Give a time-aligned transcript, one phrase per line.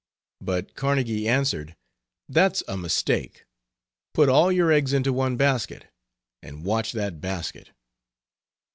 [0.41, 1.75] But Carnegie answered,
[2.27, 3.45] "That's a mistake;
[4.15, 5.89] put all your eggs into one basket
[6.41, 7.69] and watch that basket."